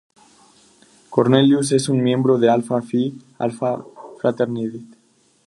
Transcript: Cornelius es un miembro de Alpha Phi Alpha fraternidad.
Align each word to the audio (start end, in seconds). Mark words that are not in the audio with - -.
Cornelius 1.11 1.71
es 1.73 1.87
un 1.87 2.01
miembro 2.01 2.39
de 2.39 2.49
Alpha 2.49 2.81
Phi 2.81 3.15
Alpha 3.37 3.85
fraternidad. 4.19 4.81